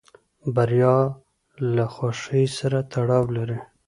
بریا 0.55 0.95
له 1.75 1.85
خوښۍ 1.93 2.45
سره 2.57 2.77
تړاو 2.91 3.25
لري. 3.37 3.59